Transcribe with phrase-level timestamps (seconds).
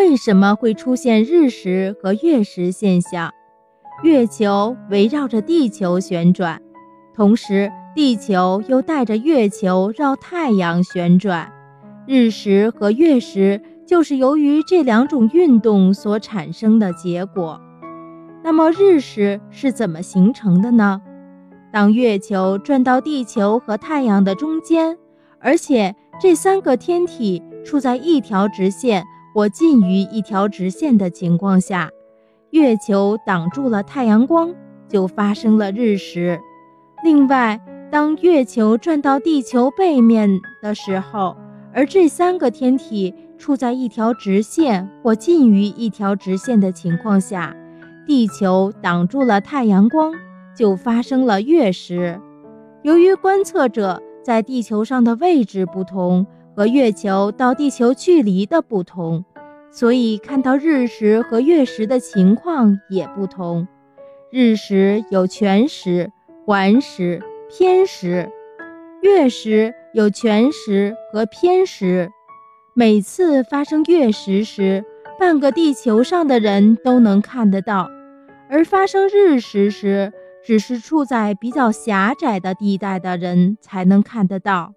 [0.00, 3.30] 为什么会出现日食和月食现象？
[4.02, 6.58] 月球围绕着地球旋转，
[7.14, 11.52] 同时地球又带着月球绕太阳旋转。
[12.06, 17.60] 日食和月食就是由于这两种运动所产生的结果。
[18.42, 21.02] 那么日食是怎么形成的呢？
[21.70, 24.96] 当月球转到地球和太阳的中间，
[25.40, 29.04] 而且这三个天体处在一条直线
[29.34, 31.90] 或近于一条直线的情况下。
[32.50, 34.52] 月球挡住了太阳光，
[34.88, 36.40] 就发生了日食。
[37.04, 37.60] 另外，
[37.92, 40.28] 当月球转到地球背面
[40.60, 41.36] 的时候，
[41.72, 47.54] 而这三个天体处在一条直线或近于一条直线的情况下，
[48.04, 50.12] 地球挡住了太阳光，
[50.56, 52.20] 就发生了月食。
[52.82, 56.26] 由于观测者在地球上的位置不同，
[56.60, 59.24] 和月球到地球距离的不同。
[59.70, 63.66] 所以看到日食和月食的情况也不同。
[64.30, 66.12] 日食有全食、
[66.44, 68.28] 环食、偏食；
[69.00, 72.10] 月食有全食和偏食。
[72.74, 74.84] 每次发生月食时，
[75.18, 77.86] 半个地球上的人都能看得到；
[78.50, 80.12] 而发生日食时，
[80.44, 84.74] 只是处在比较狭窄的地带的人才能看得到。